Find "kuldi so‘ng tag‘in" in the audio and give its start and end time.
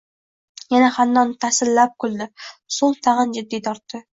2.05-3.39